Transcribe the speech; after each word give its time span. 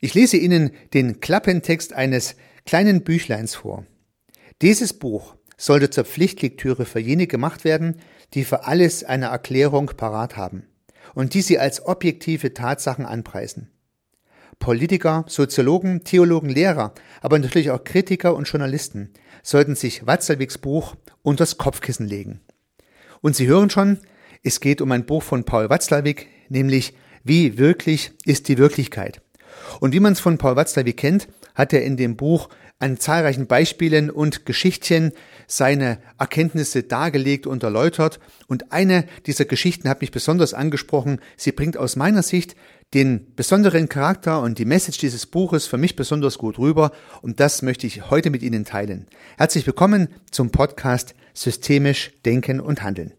Ich 0.00 0.14
lese 0.14 0.36
Ihnen 0.36 0.70
den 0.94 1.20
Klappentext 1.20 1.92
eines 1.92 2.36
kleinen 2.64 3.02
Büchleins 3.02 3.56
vor. 3.56 3.84
Dieses 4.62 4.92
Buch 4.92 5.34
sollte 5.56 5.90
zur 5.90 6.04
Pflichtlektüre 6.04 6.84
für 6.84 7.00
jene 7.00 7.26
gemacht 7.26 7.64
werden, 7.64 7.96
die 8.34 8.44
für 8.44 8.64
alles 8.64 9.02
eine 9.02 9.26
Erklärung 9.26 9.86
parat 9.96 10.36
haben 10.36 10.66
und 11.14 11.34
die 11.34 11.42
sie 11.42 11.58
als 11.58 11.84
objektive 11.84 12.54
Tatsachen 12.54 13.06
anpreisen. 13.06 13.70
Politiker, 14.60 15.24
Soziologen, 15.28 16.04
Theologen, 16.04 16.48
Lehrer, 16.48 16.92
aber 17.20 17.38
natürlich 17.38 17.70
auch 17.70 17.82
Kritiker 17.82 18.34
und 18.34 18.48
Journalisten 18.48 19.12
sollten 19.42 19.74
sich 19.74 20.06
Watzlawicks 20.06 20.58
Buch 20.58 20.96
unters 21.22 21.58
Kopfkissen 21.58 22.06
legen. 22.06 22.40
Und 23.20 23.34
Sie 23.36 23.46
hören 23.46 23.70
schon, 23.70 23.98
es 24.42 24.60
geht 24.60 24.80
um 24.80 24.92
ein 24.92 25.06
Buch 25.06 25.22
von 25.22 25.44
Paul 25.44 25.70
Watzlawick, 25.70 26.28
nämlich 26.48 26.94
Wie 27.24 27.58
wirklich 27.58 28.12
ist 28.24 28.48
die 28.48 28.58
Wirklichkeit? 28.58 29.22
Und 29.80 29.92
wie 29.92 30.00
man 30.00 30.12
es 30.12 30.20
von 30.20 30.38
Paul 30.38 30.56
Watzlawick 30.56 30.96
kennt, 30.96 31.28
hat 31.54 31.72
er 31.72 31.84
in 31.84 31.96
dem 31.96 32.16
Buch 32.16 32.48
an 32.78 32.98
zahlreichen 32.98 33.46
Beispielen 33.46 34.10
und 34.10 34.46
Geschichtchen 34.46 35.12
seine 35.46 35.98
Erkenntnisse 36.18 36.84
dargelegt 36.84 37.46
und 37.46 37.62
erläutert. 37.62 38.20
Und 38.46 38.72
eine 38.72 39.04
dieser 39.26 39.44
Geschichten 39.44 39.88
hat 39.88 40.00
mich 40.00 40.12
besonders 40.12 40.54
angesprochen. 40.54 41.20
Sie 41.36 41.52
bringt 41.52 41.76
aus 41.76 41.96
meiner 41.96 42.22
Sicht 42.22 42.54
den 42.94 43.34
besonderen 43.34 43.88
Charakter 43.88 44.40
und 44.40 44.58
die 44.58 44.64
Message 44.64 44.98
dieses 44.98 45.26
Buches 45.26 45.66
für 45.66 45.76
mich 45.76 45.96
besonders 45.96 46.38
gut 46.38 46.58
rüber. 46.58 46.92
Und 47.20 47.40
das 47.40 47.62
möchte 47.62 47.86
ich 47.86 48.10
heute 48.10 48.30
mit 48.30 48.42
Ihnen 48.42 48.64
teilen. 48.64 49.06
Herzlich 49.36 49.66
willkommen 49.66 50.08
zum 50.30 50.50
Podcast 50.50 51.14
Systemisch 51.34 52.12
Denken 52.24 52.60
und 52.60 52.82
Handeln. 52.82 53.17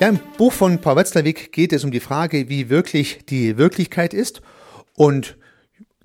Ja, 0.00 0.10
im 0.10 0.20
Buch 0.36 0.52
von 0.52 0.80
Paul 0.80 0.94
Watzlawick 0.94 1.50
geht 1.50 1.72
es 1.72 1.82
um 1.82 1.90
die 1.90 1.98
Frage, 1.98 2.48
wie 2.48 2.70
wirklich 2.70 3.18
die 3.28 3.58
Wirklichkeit 3.58 4.14
ist. 4.14 4.42
Und 4.94 5.36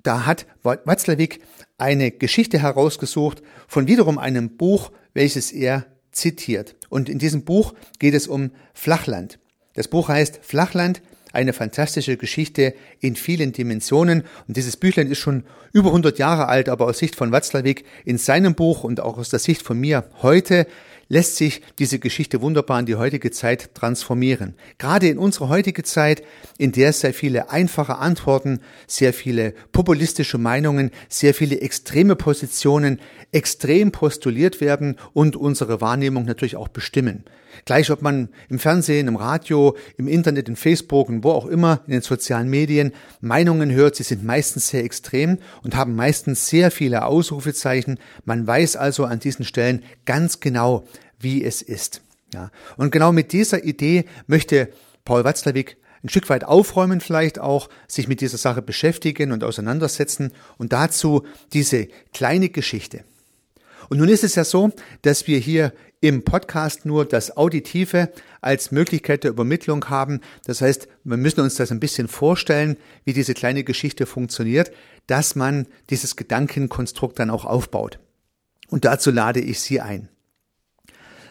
da 0.02 0.26
hat 0.26 0.46
Watzlawick 0.64 1.38
eine 1.78 2.10
Geschichte 2.10 2.58
herausgesucht 2.58 3.40
von 3.68 3.86
wiederum 3.86 4.18
einem 4.18 4.56
Buch, 4.56 4.90
welches 5.12 5.52
er 5.52 5.86
zitiert. 6.10 6.74
Und 6.88 7.08
in 7.08 7.20
diesem 7.20 7.44
Buch 7.44 7.72
geht 8.00 8.14
es 8.14 8.26
um 8.26 8.50
Flachland. 8.72 9.38
Das 9.74 9.86
Buch 9.86 10.08
heißt 10.08 10.40
Flachland, 10.42 11.00
eine 11.32 11.52
fantastische 11.52 12.16
Geschichte 12.16 12.74
in 12.98 13.14
vielen 13.14 13.52
Dimensionen. 13.52 14.24
Und 14.48 14.56
dieses 14.56 14.76
Büchlein 14.76 15.08
ist 15.08 15.18
schon 15.18 15.44
über 15.72 15.90
100 15.90 16.18
Jahre 16.18 16.48
alt, 16.48 16.68
aber 16.68 16.86
aus 16.86 16.98
Sicht 16.98 17.14
von 17.14 17.30
Watzlawick 17.30 17.84
in 18.04 18.18
seinem 18.18 18.56
Buch 18.56 18.82
und 18.82 18.98
auch 18.98 19.18
aus 19.18 19.28
der 19.28 19.38
Sicht 19.38 19.62
von 19.62 19.78
mir 19.78 20.08
heute 20.22 20.66
lässt 21.08 21.36
sich 21.36 21.62
diese 21.78 21.98
Geschichte 21.98 22.40
wunderbar 22.42 22.80
in 22.80 22.86
die 22.86 22.96
heutige 22.96 23.30
Zeit 23.30 23.74
transformieren. 23.74 24.54
Gerade 24.78 25.08
in 25.08 25.18
unsere 25.18 25.48
heutige 25.48 25.82
Zeit, 25.82 26.22
in 26.58 26.72
der 26.72 26.92
sehr 26.92 27.14
viele 27.14 27.50
einfache 27.50 27.98
Antworten, 27.98 28.60
sehr 28.86 29.12
viele 29.12 29.54
populistische 29.72 30.38
Meinungen, 30.38 30.90
sehr 31.08 31.34
viele 31.34 31.60
extreme 31.60 32.16
Positionen 32.16 33.00
extrem 33.32 33.92
postuliert 33.92 34.60
werden 34.60 34.96
und 35.12 35.36
unsere 35.36 35.80
Wahrnehmung 35.80 36.24
natürlich 36.24 36.56
auch 36.56 36.68
bestimmen. 36.68 37.24
Gleich 37.64 37.90
ob 37.90 38.02
man 38.02 38.28
im 38.48 38.58
Fernsehen, 38.58 39.08
im 39.08 39.16
Radio, 39.16 39.76
im 39.96 40.08
Internet, 40.08 40.48
in 40.48 40.56
Facebook 40.56 41.08
und 41.08 41.24
wo 41.24 41.30
auch 41.30 41.46
immer, 41.46 41.80
in 41.86 41.92
den 41.92 42.02
sozialen 42.02 42.48
Medien 42.48 42.92
Meinungen 43.20 43.70
hört, 43.70 43.96
sie 43.96 44.02
sind 44.02 44.24
meistens 44.24 44.68
sehr 44.68 44.84
extrem 44.84 45.38
und 45.62 45.76
haben 45.76 45.94
meistens 45.94 46.46
sehr 46.46 46.70
viele 46.70 47.04
Ausrufezeichen. 47.04 47.98
Man 48.24 48.46
weiß 48.46 48.76
also 48.76 49.04
an 49.04 49.20
diesen 49.20 49.44
Stellen 49.44 49.82
ganz 50.04 50.40
genau, 50.40 50.84
wie 51.18 51.44
es 51.44 51.62
ist. 51.62 52.02
Ja. 52.32 52.50
Und 52.76 52.90
genau 52.90 53.12
mit 53.12 53.32
dieser 53.32 53.64
Idee 53.64 54.04
möchte 54.26 54.68
Paul 55.04 55.24
Watzlawick 55.24 55.76
ein 56.04 56.10
Stück 56.10 56.28
weit 56.28 56.44
aufräumen 56.44 57.00
vielleicht 57.00 57.38
auch, 57.38 57.70
sich 57.88 58.08
mit 58.08 58.20
dieser 58.20 58.36
Sache 58.36 58.60
beschäftigen 58.60 59.32
und 59.32 59.42
auseinandersetzen 59.42 60.32
und 60.58 60.72
dazu 60.72 61.24
diese 61.54 61.88
kleine 62.12 62.50
Geschichte. 62.50 63.04
Und 63.88 63.98
nun 63.98 64.08
ist 64.08 64.24
es 64.24 64.34
ja 64.34 64.44
so, 64.44 64.70
dass 65.02 65.26
wir 65.26 65.38
hier 65.38 65.72
im 66.04 66.22
Podcast 66.22 66.84
nur 66.84 67.06
das 67.06 67.34
Auditive 67.38 68.10
als 68.42 68.70
Möglichkeit 68.70 69.24
der 69.24 69.30
Übermittlung 69.30 69.88
haben. 69.88 70.20
Das 70.44 70.60
heißt, 70.60 70.86
wir 71.02 71.16
müssen 71.16 71.40
uns 71.40 71.54
das 71.54 71.72
ein 71.72 71.80
bisschen 71.80 72.08
vorstellen, 72.08 72.76
wie 73.06 73.14
diese 73.14 73.32
kleine 73.32 73.64
Geschichte 73.64 74.04
funktioniert, 74.04 74.70
dass 75.06 75.34
man 75.34 75.66
dieses 75.88 76.16
Gedankenkonstrukt 76.16 77.18
dann 77.18 77.30
auch 77.30 77.46
aufbaut. 77.46 78.00
Und 78.68 78.84
dazu 78.84 79.10
lade 79.10 79.40
ich 79.40 79.60
Sie 79.60 79.80
ein. 79.80 80.10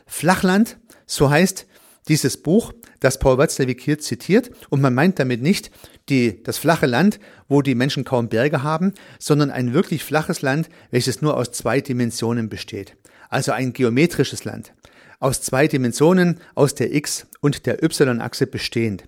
Flachland, 0.08 0.80
so 1.06 1.30
heißt 1.30 1.68
dieses 2.08 2.42
Buch, 2.42 2.74
das 3.00 3.20
Paul 3.20 3.38
Watzlawick 3.38 3.80
hier 3.80 4.00
zitiert, 4.00 4.50
und 4.72 4.82
man 4.82 4.96
meint 4.96 5.20
damit 5.20 5.44
nicht 5.44 5.70
die, 6.10 6.42
das 6.42 6.58
flache 6.58 6.88
Land, 6.88 7.20
wo 7.48 7.62
die 7.62 7.76
Menschen 7.76 8.06
kaum 8.06 8.28
Berge 8.28 8.64
haben, 8.64 8.94
sondern 9.20 9.52
ein 9.52 9.76
wirklich 9.76 10.04
flaches 10.04 10.42
Land, 10.42 10.68
welches 10.90 11.22
nur 11.22 11.38
aus 11.38 11.52
zwei 11.52 11.80
Dimensionen 11.80 12.50
besteht. 12.50 12.98
Also 13.34 13.52
ein 13.52 13.74
geometrisches 13.74 14.46
Land. 14.46 14.74
Aus 15.20 15.42
zwei 15.42 15.68
Dimensionen, 15.68 16.40
aus 16.54 16.76
der 16.76 16.94
X- 16.94 17.26
und 17.42 17.66
der 17.66 17.84
Y-Achse 17.84 18.46
bestehend. 18.46 19.06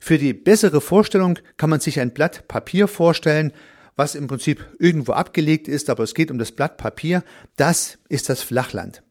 Für 0.00 0.16
die 0.16 0.32
bessere 0.32 0.80
Vorstellung 0.80 1.38
kann 1.58 1.68
man 1.68 1.80
sich 1.80 2.00
ein 2.00 2.14
Blatt 2.14 2.48
Papier 2.48 2.88
vorstellen, 2.88 3.52
was 3.94 4.14
im 4.14 4.26
Prinzip 4.26 4.64
irgendwo 4.78 5.12
abgelegt 5.12 5.68
ist, 5.68 5.90
aber 5.90 6.04
es 6.04 6.14
geht 6.14 6.30
um 6.30 6.38
das 6.38 6.52
Blatt 6.52 6.78
Papier. 6.78 7.22
Das 7.56 7.98
ist 8.08 8.30
das 8.30 8.40
Flachland. 8.40 9.02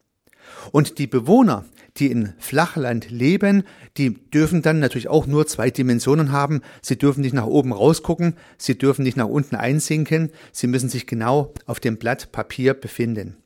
Und 0.71 0.97
die 0.97 1.05
Bewohner, 1.05 1.63
die 1.97 2.09
in 2.09 2.33
Flachland 2.39 3.11
leben, 3.11 3.61
die 3.97 4.15
dürfen 4.15 4.63
dann 4.63 4.79
natürlich 4.79 5.07
auch 5.07 5.27
nur 5.27 5.45
zwei 5.45 5.69
Dimensionen 5.69 6.31
haben. 6.31 6.61
Sie 6.81 6.97
dürfen 6.97 7.21
nicht 7.21 7.35
nach 7.35 7.45
oben 7.45 7.73
rausgucken, 7.73 8.35
sie 8.57 8.75
dürfen 8.75 9.03
nicht 9.03 9.17
nach 9.17 9.27
unten 9.27 9.55
einsinken, 9.55 10.31
sie 10.51 10.65
müssen 10.65 10.89
sich 10.89 11.05
genau 11.05 11.53
auf 11.67 11.79
dem 11.79 11.97
Blatt 11.97 12.31
Papier 12.31 12.73
befinden. 12.73 13.37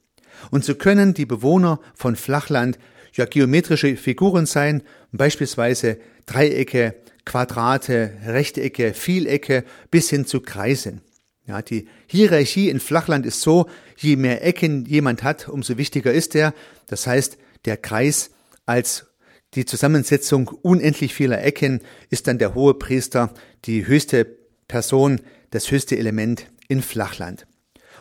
Und 0.49 0.65
so 0.65 0.75
können 0.75 1.13
die 1.13 1.25
Bewohner 1.25 1.79
von 1.95 2.15
Flachland 2.15 2.79
ja 3.13 3.25
geometrische 3.25 3.95
Figuren 3.95 4.45
sein, 4.45 4.83
beispielsweise 5.11 5.97
Dreiecke, 6.25 6.95
Quadrate, 7.25 8.13
Rechtecke, 8.25 8.93
Vielecke 8.93 9.63
bis 9.91 10.09
hin 10.09 10.25
zu 10.25 10.41
Kreisen. 10.41 11.01
Ja, 11.45 11.61
die 11.61 11.87
Hierarchie 12.07 12.69
in 12.69 12.79
Flachland 12.79 13.25
ist 13.25 13.41
so, 13.41 13.67
je 13.97 14.15
mehr 14.15 14.45
Ecken 14.45 14.85
jemand 14.85 15.23
hat, 15.23 15.49
umso 15.49 15.77
wichtiger 15.77 16.13
ist 16.13 16.35
er. 16.35 16.53
Das 16.87 17.07
heißt, 17.07 17.37
der 17.65 17.77
Kreis 17.77 18.31
als 18.65 19.07
die 19.53 19.65
Zusammensetzung 19.65 20.47
unendlich 20.47 21.13
vieler 21.13 21.43
Ecken 21.43 21.81
ist 22.09 22.27
dann 22.27 22.37
der 22.37 22.55
hohe 22.55 22.73
Priester 22.73 23.33
die 23.65 23.85
höchste 23.85 24.25
Person, 24.67 25.19
das 25.49 25.69
höchste 25.71 25.97
Element 25.97 26.47
in 26.69 26.81
Flachland. 26.81 27.47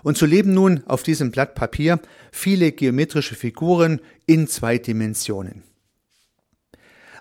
Und 0.02 0.16
so 0.16 0.26
leben 0.26 0.54
nun 0.54 0.82
auf 0.86 1.02
diesem 1.02 1.30
Blatt 1.30 1.54
Papier 1.54 2.00
viele 2.32 2.72
geometrische 2.72 3.34
Figuren 3.34 4.00
in 4.26 4.48
zwei 4.48 4.78
Dimensionen. 4.78 5.62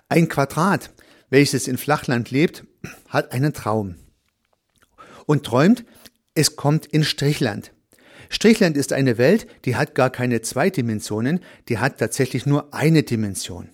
Ein 0.08 0.28
Quadrat, 0.28 0.90
welches 1.28 1.68
in 1.68 1.78
Flachland 1.78 2.30
lebt, 2.30 2.64
hat 3.08 3.32
einen 3.32 3.52
Traum 3.52 3.96
und 5.26 5.44
träumt, 5.44 5.84
es 6.34 6.56
kommt 6.56 6.86
in 6.86 7.04
Strichland. 7.04 7.72
Strichland 8.28 8.76
ist 8.76 8.92
eine 8.92 9.18
Welt, 9.18 9.46
die 9.64 9.76
hat 9.76 9.94
gar 9.94 10.10
keine 10.10 10.40
zwei 10.40 10.70
Dimensionen, 10.70 11.40
die 11.68 11.78
hat 11.78 11.98
tatsächlich 11.98 12.46
nur 12.46 12.72
eine 12.72 13.02
Dimension. 13.02 13.68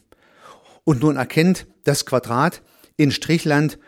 Und 0.84 1.02
nun 1.02 1.16
erkennt 1.16 1.66
das 1.84 2.06
Quadrat 2.06 2.62
in 2.96 3.10
Strichland 3.10 3.78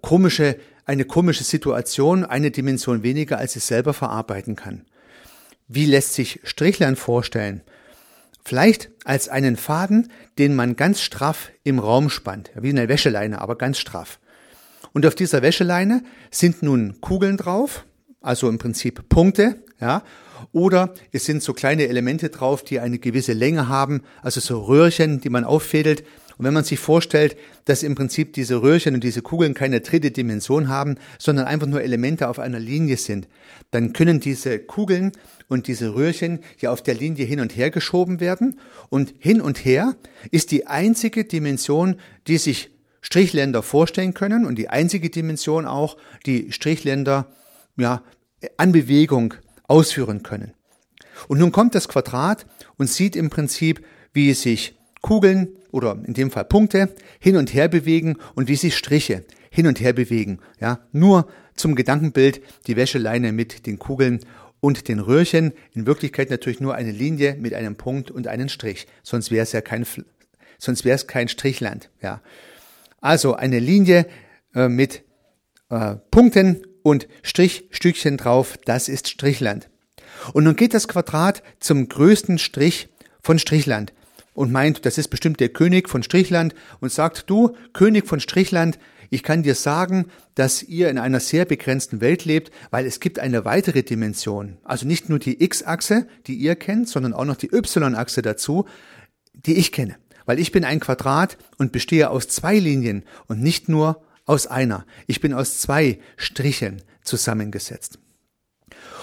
komische, 0.00 0.56
eine 0.86 1.04
komische 1.04 1.44
Situation, 1.44 2.24
eine 2.24 2.50
Dimension 2.50 3.02
weniger, 3.02 3.38
als 3.38 3.56
es 3.56 3.66
selber 3.66 3.94
verarbeiten 3.94 4.56
kann. 4.56 4.84
Wie 5.68 5.86
lässt 5.86 6.14
sich 6.14 6.40
Strichland 6.44 6.98
vorstellen? 6.98 7.62
Vielleicht 8.44 8.90
als 9.04 9.28
einen 9.28 9.56
Faden, 9.56 10.12
den 10.38 10.54
man 10.54 10.76
ganz 10.76 11.00
straff 11.00 11.50
im 11.62 11.78
Raum 11.78 12.10
spannt, 12.10 12.50
wie 12.54 12.68
eine 12.68 12.88
Wäscheleine, 12.88 13.40
aber 13.40 13.56
ganz 13.56 13.78
straff. 13.78 14.18
Und 14.92 15.06
auf 15.06 15.14
dieser 15.14 15.40
Wäscheleine 15.40 16.02
sind 16.30 16.62
nun 16.62 17.00
Kugeln 17.00 17.38
drauf, 17.38 17.86
also 18.20 18.48
im 18.48 18.58
Prinzip 18.58 19.08
Punkte, 19.08 19.62
ja, 19.80 20.02
oder 20.52 20.94
es 21.10 21.24
sind 21.24 21.42
so 21.42 21.52
kleine 21.52 21.88
Elemente 21.88 22.28
drauf, 22.28 22.62
die 22.62 22.78
eine 22.80 22.98
gewisse 22.98 23.32
Länge 23.32 23.68
haben, 23.68 24.02
also 24.22 24.40
so 24.40 24.60
Röhrchen, 24.60 25.20
die 25.20 25.30
man 25.30 25.44
auffädelt. 25.44 26.04
Und 26.36 26.44
wenn 26.44 26.54
man 26.54 26.64
sich 26.64 26.78
vorstellt, 26.78 27.36
dass 27.64 27.82
im 27.82 27.94
Prinzip 27.94 28.32
diese 28.32 28.60
Röhrchen 28.60 28.94
und 28.94 29.04
diese 29.04 29.22
Kugeln 29.22 29.54
keine 29.54 29.80
dritte 29.80 30.10
Dimension 30.10 30.68
haben, 30.68 30.96
sondern 31.18 31.46
einfach 31.46 31.66
nur 31.66 31.82
Elemente 31.82 32.28
auf 32.28 32.38
einer 32.38 32.58
Linie 32.58 32.96
sind, 32.96 33.28
dann 33.70 33.92
können 33.92 34.20
diese 34.20 34.58
Kugeln 34.58 35.12
und 35.48 35.68
diese 35.68 35.94
Röhrchen 35.94 36.40
ja 36.58 36.72
auf 36.72 36.82
der 36.82 36.94
Linie 36.94 37.24
hin 37.24 37.40
und 37.40 37.56
her 37.56 37.70
geschoben 37.70 38.20
werden. 38.20 38.58
Und 38.88 39.14
hin 39.18 39.40
und 39.40 39.64
her 39.64 39.94
ist 40.30 40.50
die 40.50 40.66
einzige 40.66 41.24
Dimension, 41.24 41.96
die 42.26 42.38
sich 42.38 42.70
Strichländer 43.00 43.62
vorstellen 43.62 44.14
können 44.14 44.46
und 44.46 44.56
die 44.56 44.70
einzige 44.70 45.10
Dimension 45.10 45.66
auch, 45.66 45.96
die 46.26 46.50
Strichländer 46.52 47.28
ja, 47.76 48.02
an 48.56 48.72
Bewegung 48.72 49.34
ausführen 49.68 50.22
können. 50.22 50.54
Und 51.28 51.38
nun 51.38 51.52
kommt 51.52 51.74
das 51.74 51.88
Quadrat 51.88 52.46
und 52.76 52.88
sieht 52.88 53.14
im 53.14 53.30
Prinzip, 53.30 53.84
wie 54.12 54.32
sich 54.32 54.74
Kugeln 55.02 55.48
oder 55.74 55.98
in 56.06 56.14
dem 56.14 56.30
Fall 56.30 56.44
Punkte 56.44 56.94
hin 57.18 57.36
und 57.36 57.52
her 57.52 57.68
bewegen 57.68 58.16
und 58.36 58.46
wie 58.46 58.54
sich 58.54 58.76
Striche 58.76 59.24
hin 59.50 59.66
und 59.66 59.80
her 59.80 59.92
bewegen. 59.92 60.38
Ja, 60.60 60.78
nur 60.92 61.28
zum 61.56 61.74
Gedankenbild 61.74 62.40
die 62.68 62.76
Wäscheleine 62.76 63.32
mit 63.32 63.66
den 63.66 63.80
Kugeln 63.80 64.20
und 64.60 64.86
den 64.86 65.00
Röhrchen. 65.00 65.52
In 65.72 65.84
Wirklichkeit 65.84 66.30
natürlich 66.30 66.60
nur 66.60 66.76
eine 66.76 66.92
Linie 66.92 67.34
mit 67.34 67.54
einem 67.54 67.74
Punkt 67.74 68.12
und 68.12 68.28
einem 68.28 68.48
Strich. 68.48 68.86
Sonst 69.02 69.32
wäre 69.32 69.42
es 69.42 69.50
ja 69.50 69.60
kein, 69.60 69.84
sonst 70.58 70.84
wäre 70.84 70.94
es 70.94 71.08
kein 71.08 71.26
Strichland. 71.26 71.90
Ja. 72.00 72.22
Also 73.00 73.34
eine 73.34 73.58
Linie 73.58 74.06
äh, 74.54 74.68
mit 74.68 75.02
äh, 75.70 75.96
Punkten 76.12 76.64
und 76.84 77.08
Strichstückchen 77.24 78.16
drauf, 78.16 78.58
das 78.64 78.88
ist 78.88 79.08
Strichland. 79.08 79.68
Und 80.34 80.44
nun 80.44 80.54
geht 80.54 80.72
das 80.72 80.86
Quadrat 80.86 81.42
zum 81.58 81.88
größten 81.88 82.38
Strich 82.38 82.88
von 83.20 83.40
Strichland 83.40 83.92
und 84.34 84.52
meint, 84.52 84.84
das 84.84 84.98
ist 84.98 85.08
bestimmt 85.08 85.40
der 85.40 85.48
König 85.48 85.88
von 85.88 86.02
Strichland 86.02 86.54
und 86.80 86.92
sagt, 86.92 87.30
du, 87.30 87.56
König 87.72 88.06
von 88.06 88.20
Strichland, 88.20 88.78
ich 89.10 89.22
kann 89.22 89.42
dir 89.42 89.54
sagen, 89.54 90.06
dass 90.34 90.62
ihr 90.62 90.88
in 90.90 90.98
einer 90.98 91.20
sehr 91.20 91.44
begrenzten 91.44 92.00
Welt 92.00 92.24
lebt, 92.24 92.50
weil 92.70 92.84
es 92.84 93.00
gibt 93.00 93.18
eine 93.20 93.44
weitere 93.44 93.82
Dimension. 93.82 94.58
Also 94.64 94.86
nicht 94.86 95.08
nur 95.08 95.18
die 95.18 95.42
X-Achse, 95.42 96.08
die 96.26 96.34
ihr 96.34 96.56
kennt, 96.56 96.88
sondern 96.88 97.12
auch 97.12 97.24
noch 97.24 97.36
die 97.36 97.54
Y-Achse 97.54 98.22
dazu, 98.22 98.66
die 99.32 99.54
ich 99.54 99.72
kenne. 99.72 99.96
Weil 100.26 100.40
ich 100.40 100.52
bin 100.52 100.64
ein 100.64 100.80
Quadrat 100.80 101.36
und 101.58 101.70
bestehe 101.70 102.10
aus 102.10 102.28
zwei 102.28 102.58
Linien 102.58 103.04
und 103.28 103.40
nicht 103.40 103.68
nur 103.68 104.02
aus 104.26 104.46
einer. 104.46 104.86
Ich 105.06 105.20
bin 105.20 105.34
aus 105.34 105.58
zwei 105.58 106.00
Strichen 106.16 106.82
zusammengesetzt. 107.02 107.98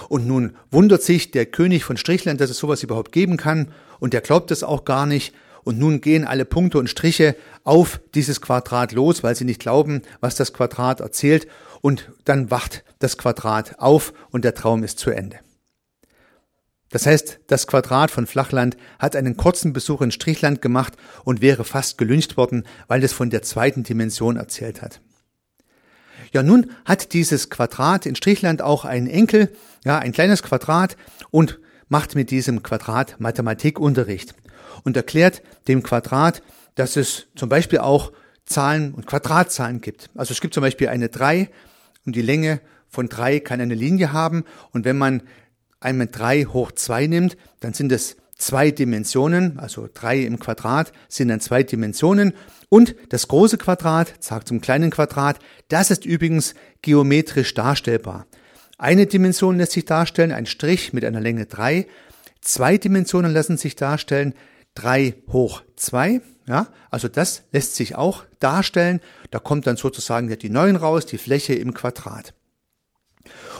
Und 0.08 0.26
nun 0.26 0.56
wundert 0.70 1.02
sich 1.02 1.30
der 1.30 1.46
König 1.46 1.84
von 1.84 1.96
Strichland, 1.96 2.40
dass 2.40 2.50
es 2.50 2.58
sowas 2.58 2.82
überhaupt 2.82 3.12
geben 3.12 3.36
kann, 3.36 3.68
und 4.02 4.14
er 4.14 4.20
glaubt 4.20 4.50
es 4.50 4.64
auch 4.64 4.84
gar 4.84 5.06
nicht. 5.06 5.32
Und 5.62 5.78
nun 5.78 6.00
gehen 6.00 6.24
alle 6.24 6.44
Punkte 6.44 6.80
und 6.80 6.90
Striche 6.90 7.36
auf 7.62 8.00
dieses 8.16 8.40
Quadrat 8.40 8.90
los, 8.90 9.22
weil 9.22 9.36
sie 9.36 9.44
nicht 9.44 9.60
glauben, 9.60 10.02
was 10.20 10.34
das 10.34 10.52
Quadrat 10.52 10.98
erzählt. 10.98 11.46
Und 11.82 12.10
dann 12.24 12.50
wacht 12.50 12.82
das 12.98 13.16
Quadrat 13.16 13.78
auf 13.78 14.12
und 14.32 14.44
der 14.44 14.56
Traum 14.56 14.82
ist 14.82 14.98
zu 14.98 15.10
Ende. 15.12 15.38
Das 16.90 17.06
heißt, 17.06 17.38
das 17.46 17.68
Quadrat 17.68 18.10
von 18.10 18.26
Flachland 18.26 18.76
hat 18.98 19.14
einen 19.14 19.36
kurzen 19.36 19.72
Besuch 19.72 20.00
in 20.00 20.10
Strichland 20.10 20.60
gemacht 20.60 20.94
und 21.22 21.40
wäre 21.40 21.62
fast 21.62 21.96
gelüncht 21.96 22.36
worden, 22.36 22.64
weil 22.88 23.04
es 23.04 23.12
von 23.12 23.30
der 23.30 23.42
zweiten 23.42 23.84
Dimension 23.84 24.36
erzählt 24.36 24.82
hat. 24.82 25.00
Ja, 26.32 26.42
nun 26.42 26.72
hat 26.84 27.12
dieses 27.12 27.50
Quadrat 27.50 28.04
in 28.04 28.16
Strichland 28.16 28.62
auch 28.62 28.84
einen 28.84 29.06
Enkel, 29.06 29.52
ja, 29.84 30.00
ein 30.00 30.10
kleines 30.10 30.42
Quadrat 30.42 30.96
und 31.30 31.60
macht 31.92 32.14
mit 32.14 32.30
diesem 32.30 32.62
Quadrat 32.62 33.20
Mathematikunterricht 33.20 34.34
und 34.82 34.96
erklärt 34.96 35.42
dem 35.68 35.82
Quadrat, 35.82 36.42
dass 36.74 36.96
es 36.96 37.26
zum 37.36 37.50
Beispiel 37.50 37.80
auch 37.80 38.12
Zahlen 38.46 38.94
und 38.94 39.06
Quadratzahlen 39.06 39.82
gibt. 39.82 40.08
Also 40.14 40.32
es 40.32 40.40
gibt 40.40 40.54
zum 40.54 40.62
Beispiel 40.62 40.88
eine 40.88 41.10
3 41.10 41.50
und 42.06 42.16
die 42.16 42.22
Länge 42.22 42.62
von 42.88 43.10
3 43.10 43.40
kann 43.40 43.60
eine 43.60 43.74
Linie 43.74 44.14
haben 44.14 44.44
und 44.72 44.86
wenn 44.86 44.96
man 44.96 45.22
einmal 45.80 46.08
3 46.10 46.44
hoch 46.46 46.72
2 46.72 47.08
nimmt, 47.08 47.36
dann 47.60 47.74
sind 47.74 47.92
es 47.92 48.16
zwei 48.38 48.70
Dimensionen, 48.70 49.58
also 49.58 49.86
3 49.92 50.20
im 50.20 50.38
Quadrat 50.38 50.92
sind 51.10 51.28
dann 51.28 51.40
zwei 51.40 51.62
Dimensionen 51.62 52.32
und 52.70 52.96
das 53.10 53.28
große 53.28 53.58
Quadrat 53.58 54.14
sagt 54.18 54.48
zum 54.48 54.62
kleinen 54.62 54.90
Quadrat, 54.90 55.38
das 55.68 55.90
ist 55.90 56.06
übrigens 56.06 56.54
geometrisch 56.80 57.52
darstellbar. 57.52 58.26
Eine 58.82 59.06
Dimension 59.06 59.58
lässt 59.58 59.70
sich 59.70 59.84
darstellen, 59.84 60.32
ein 60.32 60.44
Strich 60.44 60.92
mit 60.92 61.04
einer 61.04 61.20
Länge 61.20 61.46
3. 61.46 61.86
Zwei 62.40 62.78
Dimensionen 62.78 63.32
lassen 63.32 63.56
sich 63.56 63.76
darstellen, 63.76 64.34
3 64.74 65.14
hoch 65.28 65.62
2. 65.76 66.20
Ja, 66.48 66.66
also 66.90 67.06
das 67.06 67.44
lässt 67.52 67.76
sich 67.76 67.94
auch 67.94 68.24
darstellen. 68.40 68.98
Da 69.30 69.38
kommt 69.38 69.68
dann 69.68 69.76
sozusagen 69.76 70.36
die 70.36 70.50
9 70.50 70.74
raus, 70.74 71.06
die 71.06 71.18
Fläche 71.18 71.54
im 71.54 71.74
Quadrat. 71.74 72.34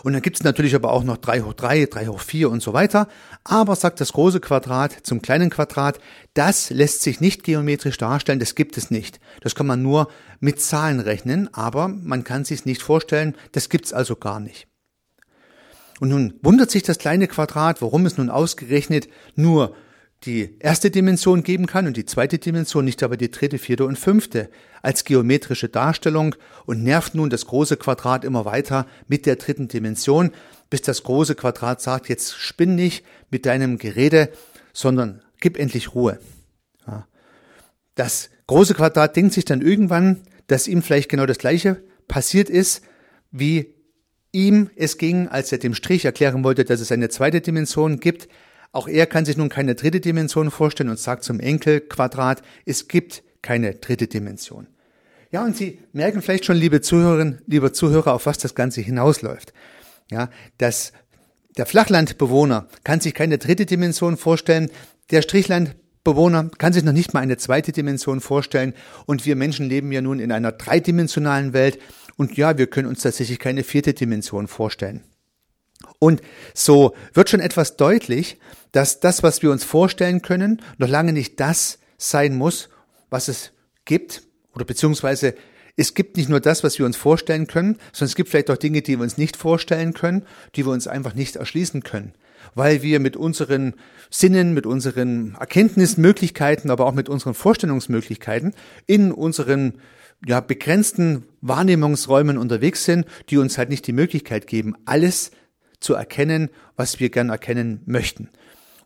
Und 0.02 0.14
dann 0.14 0.22
gibt 0.22 0.38
es 0.38 0.42
natürlich 0.42 0.74
aber 0.74 0.90
auch 0.90 1.04
noch 1.04 1.18
3 1.18 1.42
hoch 1.42 1.52
3, 1.52 1.86
3 1.86 2.06
hoch 2.08 2.18
4 2.18 2.50
und 2.50 2.60
so 2.60 2.72
weiter. 2.72 3.06
Aber 3.44 3.76
sagt 3.76 4.00
das 4.00 4.14
große 4.14 4.40
Quadrat 4.40 4.92
zum 5.04 5.22
kleinen 5.22 5.50
Quadrat, 5.50 6.00
das 6.34 6.70
lässt 6.70 7.02
sich 7.02 7.20
nicht 7.20 7.44
geometrisch 7.44 7.96
darstellen, 7.96 8.40
das 8.40 8.56
gibt 8.56 8.76
es 8.76 8.90
nicht. 8.90 9.20
Das 9.40 9.54
kann 9.54 9.68
man 9.68 9.82
nur 9.82 10.08
mit 10.40 10.60
Zahlen 10.60 10.98
rechnen, 10.98 11.48
aber 11.54 11.86
man 11.86 12.24
kann 12.24 12.44
sich 12.44 12.64
nicht 12.64 12.82
vorstellen, 12.82 13.36
das 13.52 13.68
gibt 13.68 13.84
es 13.86 13.92
also 13.92 14.16
gar 14.16 14.40
nicht. 14.40 14.66
Und 16.02 16.08
nun 16.08 16.34
wundert 16.42 16.68
sich 16.68 16.82
das 16.82 16.98
kleine 16.98 17.28
Quadrat, 17.28 17.80
warum 17.80 18.06
es 18.06 18.18
nun 18.18 18.28
ausgerechnet 18.28 19.08
nur 19.36 19.76
die 20.24 20.56
erste 20.58 20.90
Dimension 20.90 21.44
geben 21.44 21.66
kann 21.66 21.86
und 21.86 21.96
die 21.96 22.04
zweite 22.04 22.38
Dimension, 22.38 22.84
nicht 22.84 23.04
aber 23.04 23.16
die 23.16 23.30
dritte, 23.30 23.56
vierte 23.56 23.84
und 23.84 23.96
fünfte 23.96 24.50
als 24.82 25.04
geometrische 25.04 25.68
Darstellung 25.68 26.34
und 26.66 26.82
nervt 26.82 27.14
nun 27.14 27.30
das 27.30 27.46
große 27.46 27.76
Quadrat 27.76 28.24
immer 28.24 28.44
weiter 28.44 28.88
mit 29.06 29.26
der 29.26 29.36
dritten 29.36 29.68
Dimension, 29.68 30.32
bis 30.70 30.82
das 30.82 31.04
große 31.04 31.36
Quadrat 31.36 31.80
sagt, 31.80 32.08
jetzt 32.08 32.36
spinn 32.36 32.74
nicht 32.74 33.04
mit 33.30 33.46
deinem 33.46 33.78
Gerede, 33.78 34.30
sondern 34.72 35.22
gib 35.38 35.56
endlich 35.56 35.94
Ruhe. 35.94 36.18
Das 37.94 38.28
große 38.48 38.74
Quadrat 38.74 39.14
denkt 39.14 39.34
sich 39.34 39.44
dann 39.44 39.62
irgendwann, 39.62 40.22
dass 40.48 40.66
ihm 40.66 40.82
vielleicht 40.82 41.10
genau 41.10 41.26
das 41.26 41.38
gleiche 41.38 41.80
passiert 42.08 42.50
ist, 42.50 42.82
wie 43.30 43.72
ihm 44.32 44.70
es 44.76 44.98
ging, 44.98 45.28
als 45.28 45.52
er 45.52 45.58
dem 45.58 45.74
Strich 45.74 46.04
erklären 46.04 46.42
wollte, 46.42 46.64
dass 46.64 46.80
es 46.80 46.90
eine 46.90 47.08
zweite 47.08 47.40
Dimension 47.40 48.00
gibt, 48.00 48.28
auch 48.72 48.88
er 48.88 49.06
kann 49.06 49.26
sich 49.26 49.36
nun 49.36 49.50
keine 49.50 49.74
dritte 49.74 50.00
Dimension 50.00 50.50
vorstellen 50.50 50.88
und 50.88 50.98
sagt 50.98 51.24
zum 51.24 51.40
Enkelquadrat, 51.40 52.42
es 52.64 52.88
gibt 52.88 53.22
keine 53.42 53.74
dritte 53.74 54.06
Dimension. 54.06 54.66
Ja, 55.30 55.44
und 55.44 55.56
Sie 55.56 55.78
merken 55.92 56.22
vielleicht 56.22 56.46
schon, 56.46 56.56
liebe 56.56 56.80
Zuhörerinnen, 56.80 57.40
lieber 57.46 57.72
Zuhörer, 57.72 58.14
auf 58.14 58.26
was 58.26 58.38
das 58.38 58.54
Ganze 58.54 58.80
hinausläuft. 58.80 59.52
Ja, 60.10 60.30
dass 60.58 60.92
der 61.56 61.66
Flachlandbewohner 61.66 62.68
kann 62.84 63.00
sich 63.00 63.14
keine 63.14 63.38
dritte 63.38 63.66
Dimension 63.66 64.16
vorstellen, 64.16 64.70
der 65.10 65.22
Strichlandbewohner 65.22 66.50
kann 66.56 66.72
sich 66.72 66.82
noch 66.82 66.92
nicht 66.92 67.12
mal 67.12 67.20
eine 67.20 67.36
zweite 67.36 67.72
Dimension 67.72 68.20
vorstellen 68.20 68.72
und 69.06 69.26
wir 69.26 69.36
Menschen 69.36 69.68
leben 69.68 69.92
ja 69.92 70.00
nun 70.00 70.18
in 70.18 70.32
einer 70.32 70.52
dreidimensionalen 70.52 71.52
Welt 71.52 71.78
und 72.16 72.36
ja, 72.36 72.58
wir 72.58 72.66
können 72.66 72.88
uns 72.88 73.02
tatsächlich 73.02 73.38
keine 73.38 73.64
vierte 73.64 73.94
Dimension 73.94 74.48
vorstellen. 74.48 75.02
Und 75.98 76.20
so 76.54 76.94
wird 77.14 77.30
schon 77.30 77.40
etwas 77.40 77.76
deutlich, 77.76 78.38
dass 78.72 79.00
das, 79.00 79.22
was 79.22 79.42
wir 79.42 79.50
uns 79.50 79.64
vorstellen 79.64 80.22
können, 80.22 80.62
noch 80.78 80.88
lange 80.88 81.12
nicht 81.12 81.40
das 81.40 81.78
sein 81.98 82.36
muss, 82.36 82.68
was 83.10 83.28
es 83.28 83.52
gibt, 83.84 84.22
oder 84.54 84.64
beziehungsweise 84.64 85.34
es 85.76 85.94
gibt 85.94 86.16
nicht 86.16 86.28
nur 86.28 86.40
das, 86.40 86.62
was 86.64 86.78
wir 86.78 86.86
uns 86.86 86.96
vorstellen 86.96 87.46
können, 87.46 87.78
sondern 87.92 88.10
es 88.10 88.14
gibt 88.14 88.28
vielleicht 88.28 88.50
auch 88.50 88.56
Dinge, 88.56 88.82
die 88.82 88.98
wir 88.98 89.02
uns 89.02 89.16
nicht 89.16 89.36
vorstellen 89.36 89.94
können, 89.94 90.26
die 90.54 90.66
wir 90.66 90.72
uns 90.72 90.86
einfach 90.86 91.14
nicht 91.14 91.36
erschließen 91.36 91.82
können, 91.82 92.12
weil 92.54 92.82
wir 92.82 93.00
mit 93.00 93.16
unseren 93.16 93.74
Sinnen, 94.10 94.52
mit 94.52 94.66
unseren 94.66 95.34
Erkenntnismöglichkeiten, 95.40 96.70
aber 96.70 96.86
auch 96.86 96.92
mit 96.92 97.08
unseren 97.08 97.34
Vorstellungsmöglichkeiten 97.34 98.54
in 98.86 99.12
unseren 99.12 99.80
ja, 100.26 100.40
begrenzten 100.40 101.24
Wahrnehmungsräumen 101.40 102.38
unterwegs 102.38 102.84
sind, 102.84 103.06
die 103.28 103.38
uns 103.38 103.58
halt 103.58 103.68
nicht 103.68 103.86
die 103.86 103.92
Möglichkeit 103.92 104.46
geben, 104.46 104.74
alles 104.84 105.32
zu 105.80 105.94
erkennen, 105.94 106.48
was 106.76 107.00
wir 107.00 107.10
gern 107.10 107.30
erkennen 107.30 107.80
möchten. 107.86 108.28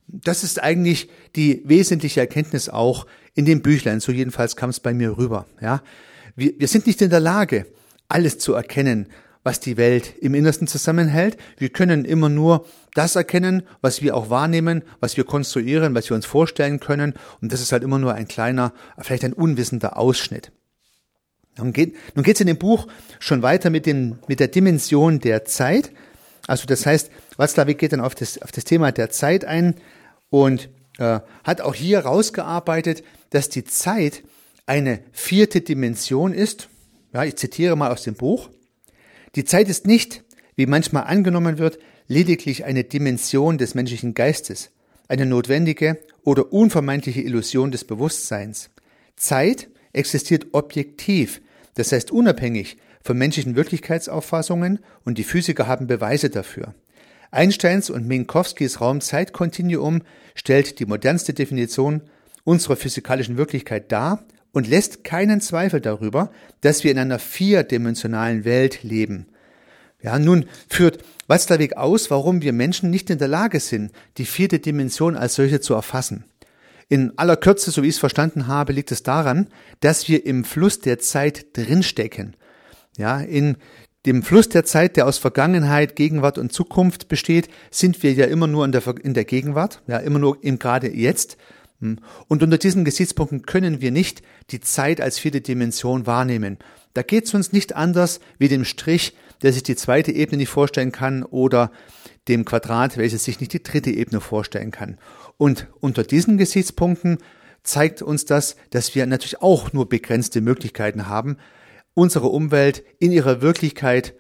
Das 0.08 0.44
ist 0.44 0.62
eigentlich 0.62 1.10
die 1.34 1.62
wesentliche 1.64 2.20
Erkenntnis 2.20 2.68
auch 2.68 3.06
in 3.34 3.44
dem 3.44 3.60
Büchlein. 3.60 4.00
So 4.00 4.12
jedenfalls 4.12 4.56
kam 4.56 4.70
es 4.70 4.80
bei 4.80 4.94
mir 4.94 5.18
rüber. 5.18 5.46
Ja, 5.60 5.82
wir, 6.36 6.54
wir 6.58 6.68
sind 6.68 6.86
nicht 6.86 7.02
in 7.02 7.10
der 7.10 7.20
Lage, 7.20 7.66
alles 8.08 8.38
zu 8.38 8.54
erkennen, 8.54 9.08
was 9.42 9.60
die 9.60 9.76
Welt 9.76 10.14
im 10.20 10.34
Innersten 10.34 10.66
zusammenhält. 10.66 11.36
Wir 11.58 11.68
können 11.68 12.04
immer 12.04 12.28
nur 12.28 12.66
das 12.94 13.14
erkennen, 13.14 13.62
was 13.80 14.00
wir 14.00 14.16
auch 14.16 14.30
wahrnehmen, 14.30 14.82
was 15.00 15.16
wir 15.16 15.24
konstruieren, 15.24 15.94
was 15.94 16.08
wir 16.08 16.16
uns 16.16 16.26
vorstellen 16.26 16.80
können. 16.80 17.14
Und 17.40 17.52
das 17.52 17.60
ist 17.60 17.72
halt 17.72 17.82
immer 17.82 17.98
nur 17.98 18.14
ein 18.14 18.28
kleiner, 18.28 18.72
vielleicht 18.98 19.24
ein 19.24 19.32
unwissender 19.32 19.98
Ausschnitt. 19.98 20.50
Nun 21.58 21.72
geht 21.72 21.94
nun 22.14 22.22
geht's 22.22 22.40
in 22.40 22.46
dem 22.46 22.58
Buch 22.58 22.86
schon 23.18 23.42
weiter 23.42 23.70
mit, 23.70 23.86
dem, 23.86 24.18
mit 24.28 24.40
der 24.40 24.48
Dimension 24.48 25.20
der 25.20 25.44
Zeit. 25.44 25.92
Also 26.46 26.66
das 26.66 26.86
heißt, 26.86 27.10
Watzlawick 27.36 27.78
geht 27.78 27.92
dann 27.92 28.00
auf 28.00 28.14
das, 28.14 28.40
auf 28.40 28.52
das 28.52 28.64
Thema 28.64 28.92
der 28.92 29.10
Zeit 29.10 29.44
ein 29.44 29.74
und 30.30 30.68
äh, 30.98 31.20
hat 31.44 31.60
auch 31.60 31.74
hier 31.74 32.00
rausgearbeitet, 32.00 33.02
dass 33.30 33.48
die 33.48 33.64
Zeit 33.64 34.22
eine 34.66 35.00
vierte 35.12 35.60
Dimension 35.60 36.32
ist. 36.32 36.68
Ja, 37.12 37.24
ich 37.24 37.36
zitiere 37.36 37.76
mal 37.76 37.92
aus 37.92 38.02
dem 38.02 38.14
Buch. 38.14 38.50
Die 39.34 39.44
Zeit 39.44 39.68
ist 39.68 39.86
nicht, 39.86 40.24
wie 40.56 40.66
manchmal 40.66 41.04
angenommen 41.04 41.58
wird, 41.58 41.78
lediglich 42.08 42.64
eine 42.64 42.84
Dimension 42.84 43.58
des 43.58 43.74
menschlichen 43.74 44.14
Geistes, 44.14 44.70
eine 45.08 45.26
notwendige 45.26 45.98
oder 46.24 46.52
unvermeidliche 46.52 47.20
Illusion 47.20 47.70
des 47.70 47.84
Bewusstseins. 47.84 48.70
Zeit 49.16 49.68
existiert 49.92 50.48
objektiv, 50.52 51.40
das 51.76 51.92
heißt 51.92 52.10
unabhängig 52.10 52.76
von 53.02 53.16
menschlichen 53.16 53.54
Wirklichkeitsauffassungen 53.54 54.80
und 55.04 55.16
die 55.18 55.24
Physiker 55.24 55.66
haben 55.68 55.86
Beweise 55.86 56.28
dafür. 56.28 56.74
Einsteins 57.30 57.90
und 57.90 58.06
Minkowskis 58.06 58.80
Raum-Zeit-Kontinuum 58.80 60.02
stellt 60.34 60.80
die 60.80 60.86
modernste 60.86 61.32
Definition 61.34 62.02
unserer 62.44 62.76
physikalischen 62.76 63.36
Wirklichkeit 63.36 63.92
dar 63.92 64.24
und 64.52 64.66
lässt 64.66 65.04
keinen 65.04 65.40
Zweifel 65.40 65.80
darüber, 65.80 66.30
dass 66.62 66.82
wir 66.82 66.90
in 66.90 66.98
einer 66.98 67.18
vierdimensionalen 67.18 68.44
Welt 68.44 68.82
leben. 68.82 69.26
Ja, 70.00 70.18
nun 70.18 70.46
führt 70.68 71.04
Watzlawick 71.26 71.76
aus, 71.76 72.10
warum 72.10 72.42
wir 72.42 72.52
Menschen 72.52 72.90
nicht 72.90 73.10
in 73.10 73.18
der 73.18 73.28
Lage 73.28 73.60
sind, 73.60 73.92
die 74.18 74.24
vierte 74.24 74.58
Dimension 74.58 75.16
als 75.16 75.34
solche 75.34 75.60
zu 75.60 75.74
erfassen. 75.74 76.24
In 76.88 77.18
aller 77.18 77.36
Kürze, 77.36 77.70
so 77.70 77.82
wie 77.82 77.88
ich 77.88 77.96
es 77.96 78.00
verstanden 78.00 78.46
habe, 78.46 78.72
liegt 78.72 78.92
es 78.92 79.02
daran, 79.02 79.48
dass 79.80 80.08
wir 80.08 80.24
im 80.24 80.44
Fluss 80.44 80.80
der 80.80 80.98
Zeit 80.98 81.56
drinstecken. 81.56 82.36
Ja, 82.96 83.20
in 83.20 83.56
dem 84.06 84.22
Fluss 84.22 84.48
der 84.48 84.64
Zeit, 84.64 84.96
der 84.96 85.06
aus 85.06 85.18
Vergangenheit, 85.18 85.96
Gegenwart 85.96 86.38
und 86.38 86.52
Zukunft 86.52 87.08
besteht, 87.08 87.48
sind 87.70 88.02
wir 88.04 88.12
ja 88.12 88.26
immer 88.26 88.46
nur 88.46 88.64
in 88.64 88.70
der, 88.70 88.82
in 89.02 89.14
der 89.14 89.24
Gegenwart, 89.24 89.82
ja, 89.88 89.98
immer 89.98 90.20
nur 90.20 90.42
im 90.44 90.60
gerade 90.60 90.88
jetzt. 90.88 91.36
Hm. 91.80 91.98
Und 92.28 92.42
unter 92.44 92.56
diesen 92.56 92.84
Gesichtspunkten 92.84 93.42
können 93.42 93.80
wir 93.80 93.90
nicht 93.90 94.22
die 94.50 94.60
Zeit 94.60 95.00
als 95.00 95.18
vierte 95.18 95.40
Dimension 95.40 96.06
wahrnehmen. 96.06 96.58
Da 96.94 97.02
geht 97.02 97.26
es 97.26 97.34
uns 97.34 97.52
nicht 97.52 97.74
anders 97.74 98.20
wie 98.38 98.48
dem 98.48 98.64
Strich, 98.64 99.14
der 99.42 99.52
sich 99.52 99.62
die 99.62 99.76
zweite 99.76 100.12
Ebene 100.12 100.38
nicht 100.38 100.48
vorstellen 100.48 100.92
kann 100.92 101.22
oder 101.22 101.70
dem 102.28 102.44
Quadrat, 102.44 102.96
welches 102.96 103.24
sich 103.24 103.40
nicht 103.40 103.52
die 103.52 103.62
dritte 103.62 103.90
Ebene 103.90 104.20
vorstellen 104.20 104.70
kann. 104.70 104.98
Und 105.36 105.68
unter 105.80 106.02
diesen 106.02 106.38
Gesichtspunkten 106.38 107.18
zeigt 107.62 108.02
uns 108.02 108.24
das, 108.24 108.56
dass 108.70 108.94
wir 108.94 109.06
natürlich 109.06 109.42
auch 109.42 109.72
nur 109.72 109.88
begrenzte 109.88 110.40
Möglichkeiten 110.40 111.08
haben, 111.08 111.36
unsere 111.94 112.28
Umwelt 112.28 112.84
in 112.98 113.12
ihrer 113.12 113.40
Wirklichkeit 113.42 114.14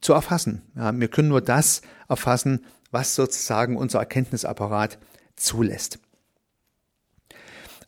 zu 0.00 0.12
erfassen. 0.12 0.62
Ja, 0.76 0.98
wir 0.98 1.08
können 1.08 1.28
nur 1.28 1.40
das 1.40 1.82
erfassen, 2.08 2.64
was 2.90 3.14
sozusagen 3.14 3.76
unser 3.76 3.98
Erkenntnisapparat 3.98 4.98
zulässt. 5.36 5.98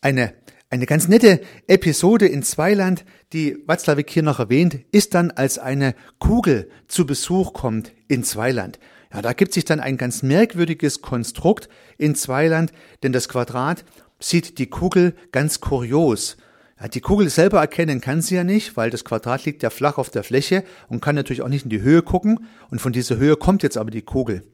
Eine, 0.00 0.32
eine 0.70 0.86
ganz 0.86 1.08
nette 1.08 1.40
Episode 1.66 2.28
in 2.28 2.44
Zweiland, 2.44 3.04
die 3.32 3.58
Watzlawick 3.66 4.08
hier 4.08 4.22
noch 4.22 4.38
erwähnt, 4.38 4.78
ist 4.92 5.14
dann, 5.14 5.32
als 5.32 5.58
eine 5.58 5.96
Kugel 6.20 6.70
zu 6.86 7.06
Besuch 7.06 7.52
kommt 7.52 7.92
in 8.06 8.22
Zweiland. 8.22 8.78
Ja, 9.12 9.20
da 9.20 9.32
gibt 9.32 9.52
sich 9.52 9.64
dann 9.64 9.80
ein 9.80 9.96
ganz 9.96 10.22
merkwürdiges 10.22 11.02
Konstrukt 11.02 11.68
in 11.98 12.14
Zweiland, 12.14 12.72
denn 13.02 13.12
das 13.12 13.28
Quadrat 13.28 13.84
sieht 14.20 14.58
die 14.58 14.68
Kugel 14.68 15.16
ganz 15.32 15.60
kurios. 15.60 16.36
Ja, 16.80 16.86
die 16.86 17.00
Kugel 17.00 17.28
selber 17.30 17.58
erkennen 17.58 18.00
kann 18.00 18.22
sie 18.22 18.36
ja 18.36 18.44
nicht, 18.44 18.76
weil 18.76 18.90
das 18.90 19.04
Quadrat 19.04 19.44
liegt 19.44 19.64
ja 19.64 19.70
flach 19.70 19.98
auf 19.98 20.10
der 20.10 20.22
Fläche 20.22 20.62
und 20.88 21.02
kann 21.02 21.16
natürlich 21.16 21.42
auch 21.42 21.48
nicht 21.48 21.64
in 21.64 21.70
die 21.70 21.82
Höhe 21.82 22.02
gucken. 22.02 22.46
Und 22.70 22.80
von 22.80 22.92
dieser 22.92 23.16
Höhe 23.16 23.34
kommt 23.34 23.64
jetzt 23.64 23.76
aber 23.76 23.90
die 23.90 24.02
Kugel. 24.02 24.44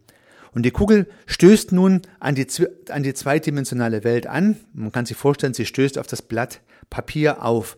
Und 0.57 0.63
die 0.63 0.71
Kugel 0.71 1.07
stößt 1.27 1.73
nun 1.73 2.01
an 2.19 2.35
die, 2.35 2.47
an 2.89 3.03
die 3.03 3.13
zweidimensionale 3.13 4.05
Welt 4.05 4.27
an. 4.27 4.57
Man 4.73 4.91
kann 4.91 5.05
sich 5.05 5.15
vorstellen, 5.15 5.53
sie 5.53 5.67
stößt 5.67 5.99
auf 5.99 6.07
das 6.07 6.23
Blatt 6.23 6.63
Papier 6.89 7.45
auf. 7.45 7.77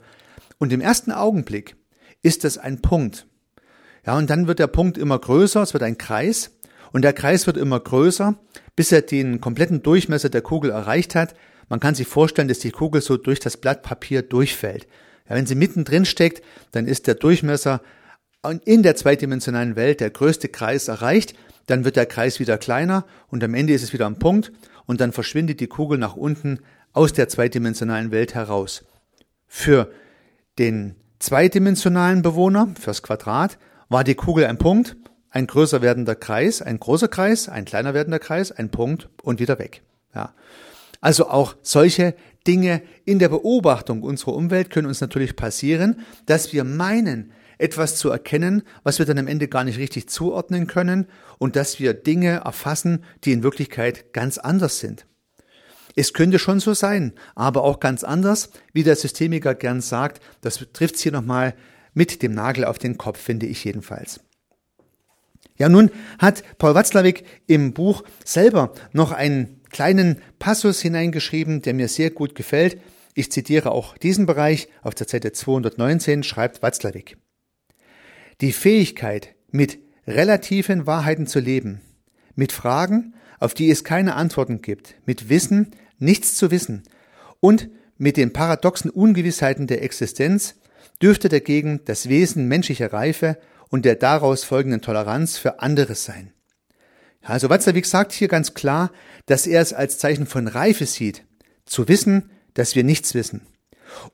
Und 0.58 0.72
im 0.72 0.80
ersten 0.80 1.10
Augenblick 1.10 1.74
ist 2.22 2.44
es 2.44 2.56
ein 2.56 2.80
Punkt. 2.80 3.26
Ja, 4.06 4.16
und 4.16 4.30
dann 4.30 4.46
wird 4.46 4.60
der 4.60 4.68
Punkt 4.68 4.96
immer 4.96 5.18
größer, 5.18 5.60
es 5.60 5.72
wird 5.72 5.82
ein 5.82 5.98
Kreis. 5.98 6.52
Und 6.92 7.02
der 7.02 7.14
Kreis 7.14 7.48
wird 7.48 7.56
immer 7.56 7.80
größer, 7.80 8.38
bis 8.76 8.92
er 8.92 9.02
den 9.02 9.40
kompletten 9.40 9.82
Durchmesser 9.82 10.28
der 10.28 10.42
Kugel 10.42 10.70
erreicht 10.70 11.16
hat. 11.16 11.34
Man 11.68 11.80
kann 11.80 11.96
sich 11.96 12.06
vorstellen, 12.06 12.46
dass 12.46 12.60
die 12.60 12.70
Kugel 12.70 13.00
so 13.00 13.16
durch 13.16 13.40
das 13.40 13.56
Blatt 13.56 13.82
Papier 13.82 14.22
durchfällt. 14.22 14.86
Ja, 15.28 15.34
wenn 15.34 15.46
sie 15.46 15.56
mittendrin 15.56 16.04
steckt, 16.04 16.44
dann 16.70 16.86
ist 16.86 17.08
der 17.08 17.16
Durchmesser 17.16 17.82
in 18.64 18.84
der 18.84 18.94
zweidimensionalen 18.94 19.74
Welt 19.74 19.98
der 19.98 20.10
größte 20.10 20.48
Kreis 20.48 20.86
erreicht, 20.86 21.34
dann 21.68 21.84
wird 21.84 21.96
der 21.96 22.06
Kreis 22.06 22.40
wieder 22.40 22.58
kleiner 22.58 23.04
und 23.28 23.44
am 23.44 23.54
Ende 23.54 23.72
ist 23.72 23.82
es 23.82 23.92
wieder 23.92 24.06
am 24.06 24.18
Punkt 24.18 24.50
und 24.86 25.00
dann 25.00 25.12
verschwindet 25.12 25.60
die 25.60 25.66
Kugel 25.68 25.98
nach 25.98 26.16
unten 26.16 26.58
aus 26.92 27.12
der 27.12 27.28
zweidimensionalen 27.28 28.10
Welt 28.10 28.34
heraus. 28.34 28.84
Für 29.46 29.92
den 30.58 30.96
zweidimensionalen 31.18 32.22
Bewohner, 32.22 32.68
fürs 32.80 33.02
Quadrat, 33.02 33.58
war 33.88 34.02
die 34.02 34.14
Kugel 34.14 34.46
ein 34.46 34.58
Punkt, 34.58 34.96
ein 35.30 35.46
größer 35.46 35.82
werdender 35.82 36.14
Kreis, 36.14 36.62
ein 36.62 36.80
großer 36.80 37.08
Kreis, 37.08 37.48
ein 37.48 37.66
kleiner 37.66 37.94
werdender 37.94 38.18
Kreis, 38.18 38.50
ein 38.50 38.70
Punkt 38.70 39.08
und 39.22 39.40
wieder 39.40 39.58
weg. 39.58 39.82
Ja. 40.14 40.34
Also 41.00 41.28
auch 41.28 41.54
solche 41.62 42.14
Dinge 42.46 42.82
in 43.04 43.18
der 43.18 43.28
Beobachtung 43.28 44.02
unserer 44.02 44.32
Umwelt 44.32 44.70
können 44.70 44.88
uns 44.88 45.00
natürlich 45.00 45.36
passieren, 45.36 46.00
dass 46.26 46.52
wir 46.52 46.64
meinen, 46.64 47.32
etwas 47.58 47.96
zu 47.96 48.10
erkennen, 48.10 48.62
was 48.82 48.98
wir 48.98 49.06
dann 49.06 49.18
am 49.18 49.26
Ende 49.26 49.48
gar 49.48 49.64
nicht 49.64 49.78
richtig 49.78 50.08
zuordnen 50.08 50.66
können 50.66 51.06
und 51.38 51.56
dass 51.56 51.80
wir 51.80 51.94
Dinge 51.94 52.42
erfassen, 52.44 53.04
die 53.24 53.32
in 53.32 53.42
Wirklichkeit 53.42 54.12
ganz 54.12 54.38
anders 54.38 54.78
sind. 54.78 55.06
Es 55.96 56.12
könnte 56.12 56.38
schon 56.38 56.60
so 56.60 56.74
sein, 56.74 57.12
aber 57.34 57.64
auch 57.64 57.80
ganz 57.80 58.04
anders, 58.04 58.50
wie 58.72 58.84
der 58.84 58.94
Systemiker 58.94 59.54
gern 59.54 59.80
sagt, 59.80 60.22
das 60.40 60.64
trifft 60.72 60.94
es 60.94 61.02
hier 61.02 61.12
nochmal 61.12 61.54
mit 61.92 62.22
dem 62.22 62.32
Nagel 62.32 62.64
auf 62.64 62.78
den 62.78 62.96
Kopf, 62.98 63.20
finde 63.20 63.46
ich 63.46 63.64
jedenfalls. 63.64 64.20
Ja, 65.56 65.68
nun 65.68 65.90
hat 66.20 66.44
Paul 66.58 66.76
Watzlawick 66.76 67.24
im 67.48 67.72
Buch 67.74 68.04
selber 68.24 68.72
noch 68.92 69.10
einen 69.10 69.60
kleinen 69.70 70.22
Passus 70.38 70.80
hineingeschrieben, 70.80 71.62
der 71.62 71.74
mir 71.74 71.88
sehr 71.88 72.10
gut 72.10 72.36
gefällt. 72.36 72.80
Ich 73.14 73.32
zitiere 73.32 73.72
auch 73.72 73.98
diesen 73.98 74.26
Bereich. 74.26 74.68
Auf 74.82 74.94
der 74.94 75.08
Seite 75.08 75.32
219 75.32 76.22
schreibt 76.22 76.62
Watzlawick. 76.62 77.16
Die 78.40 78.52
Fähigkeit, 78.52 79.34
mit 79.50 79.80
relativen 80.06 80.86
Wahrheiten 80.86 81.26
zu 81.26 81.40
leben, 81.40 81.80
mit 82.36 82.52
Fragen, 82.52 83.14
auf 83.40 83.52
die 83.52 83.68
es 83.68 83.82
keine 83.82 84.14
Antworten 84.14 84.62
gibt, 84.62 84.94
mit 85.06 85.28
Wissen, 85.28 85.72
nichts 85.98 86.36
zu 86.36 86.52
wissen 86.52 86.84
und 87.40 87.68
mit 87.96 88.16
den 88.16 88.32
paradoxen 88.32 88.92
Ungewissheiten 88.92 89.66
der 89.66 89.82
Existenz 89.82 90.54
dürfte 91.02 91.28
dagegen 91.28 91.80
das 91.84 92.08
Wesen 92.08 92.46
menschlicher 92.46 92.92
Reife 92.92 93.38
und 93.70 93.84
der 93.84 93.96
daraus 93.96 94.44
folgenden 94.44 94.82
Toleranz 94.82 95.36
für 95.36 95.58
anderes 95.58 96.04
sein. 96.04 96.32
Also 97.22 97.50
Watzlawick 97.50 97.86
sagt 97.86 98.12
hier 98.12 98.28
ganz 98.28 98.54
klar, 98.54 98.92
dass 99.26 99.48
er 99.48 99.60
es 99.60 99.72
als 99.72 99.98
Zeichen 99.98 100.26
von 100.26 100.46
Reife 100.46 100.86
sieht, 100.86 101.24
zu 101.66 101.88
wissen, 101.88 102.30
dass 102.54 102.76
wir 102.76 102.84
nichts 102.84 103.14
wissen. 103.14 103.42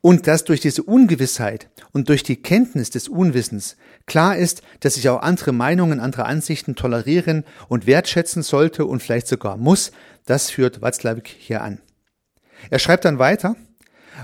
Und 0.00 0.26
dass 0.26 0.44
durch 0.44 0.60
diese 0.60 0.82
Ungewissheit 0.82 1.68
und 1.92 2.08
durch 2.08 2.22
die 2.22 2.36
Kenntnis 2.36 2.90
des 2.90 3.08
Unwissens 3.08 3.76
klar 4.06 4.36
ist, 4.36 4.62
dass 4.80 4.96
ich 4.96 5.08
auch 5.08 5.22
andere 5.22 5.52
Meinungen, 5.52 6.00
andere 6.00 6.26
Ansichten 6.26 6.74
tolerieren 6.74 7.44
und 7.68 7.86
wertschätzen 7.86 8.42
sollte 8.42 8.86
und 8.86 9.02
vielleicht 9.02 9.26
sogar 9.26 9.56
muss, 9.56 9.92
das 10.26 10.50
führt 10.50 10.82
Watzlawick 10.82 11.28
hier 11.28 11.62
an. 11.62 11.80
Er 12.70 12.78
schreibt 12.78 13.04
dann 13.04 13.18
weiter, 13.18 13.56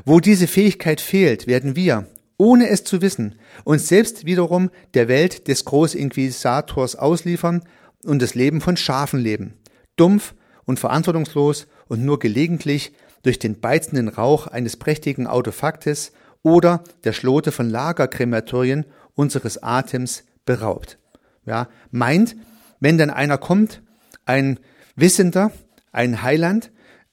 wo 0.05 0.21
diese 0.21 0.47
Fähigkeit 0.47 1.01
fehlt, 1.01 1.47
werden 1.47 1.77
wir, 1.77 2.07
ohne 2.37 2.69
es 2.69 2.85
zu 2.85 3.03
wissen, 3.03 3.35
uns 3.65 3.89
selbst 3.89 4.25
wiederum 4.25 4.71
der 4.95 5.09
Welt 5.09 5.49
des 5.49 5.65
Großinquisitors 5.65 6.97
ausliefern 6.97 7.65
und 8.05 8.23
das 8.23 8.35
Leben 8.35 8.61
von 8.61 8.77
Schafen 8.77 9.21
leben, 9.21 9.55
dumpf 9.97 10.35
und 10.65 10.81
verantwortungslos 10.81 11.67
und 11.89 12.05
nur 12.05 12.19
gelegentlich 12.19 12.93
durch 13.23 13.39
den 13.39 13.61
beizenden 13.61 14.09
Rauch 14.09 14.47
eines 14.47 14.77
prächtigen 14.77 15.27
Autofaktes 15.27 16.13
oder 16.43 16.83
der 17.05 17.13
Schlote 17.13 17.53
von 17.53 17.69
Lagerkrematorien 17.69 18.87
unseres 19.15 19.63
Atems 19.63 20.25
beraubt. 20.45 20.99
Ja, 21.45 21.69
meint, 21.91 22.37
wenn 22.81 22.99
dann 22.99 23.11
einer 23.11 23.39
kommt, 23.39 23.83
ein 24.25 24.59
Wissender, 24.97 25.53
ein 25.93 26.23
Heiland, 26.23 26.71